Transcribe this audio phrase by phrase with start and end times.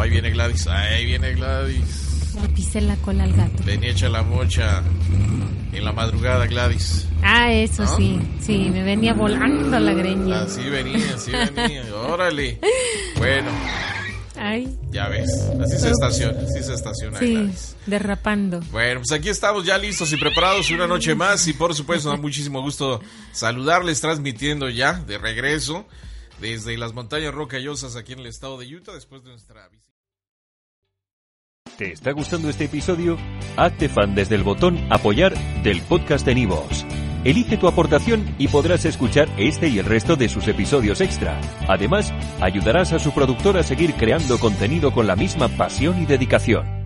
[0.00, 2.34] Ahí viene Gladys, ahí viene Gladys.
[2.40, 3.62] Le pisé la cola al gato.
[3.64, 4.82] Venía hecha la mocha
[5.72, 7.06] en la madrugada, Gladys.
[7.22, 7.96] Ah, eso ¿No?
[7.96, 8.20] sí.
[8.40, 10.42] Sí, me venía volando la greña.
[10.42, 11.84] Así venía, así venía.
[11.94, 12.60] Órale.
[13.16, 13.50] Bueno,
[14.40, 15.28] Ay, ya ves.
[15.60, 17.76] Así se estaciona, así se estaciona sí, Gladys.
[17.86, 18.60] derrapando.
[18.70, 22.16] Bueno, pues aquí estamos ya listos y preparados una noche más y por supuesto da
[22.16, 23.00] muchísimo gusto
[23.32, 25.86] saludarles transmitiendo ya de regreso
[26.40, 29.88] desde las montañas rocallosas aquí en el estado de Utah después de nuestra visita.
[31.76, 33.16] ¿Te está gustando este episodio?
[33.56, 36.84] Hazte fan desde el botón Apoyar del podcast de Nivos.
[37.24, 41.40] Elige tu aportación y podrás escuchar este y el resto de sus episodios extra.
[41.68, 46.77] Además, ayudarás a su productor a seguir creando contenido con la misma pasión y dedicación.